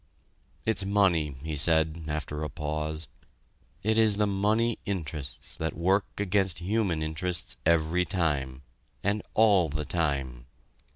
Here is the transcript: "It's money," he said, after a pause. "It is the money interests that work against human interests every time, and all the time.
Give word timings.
"It's 0.65 0.83
money," 0.83 1.35
he 1.43 1.55
said, 1.55 2.05
after 2.07 2.41
a 2.41 2.49
pause. 2.49 3.07
"It 3.83 3.99
is 3.99 4.17
the 4.17 4.25
money 4.25 4.79
interests 4.83 5.55
that 5.57 5.77
work 5.77 6.07
against 6.17 6.57
human 6.57 7.03
interests 7.03 7.55
every 7.67 8.05
time, 8.05 8.63
and 9.03 9.21
all 9.35 9.69
the 9.69 9.85
time. 9.85 10.47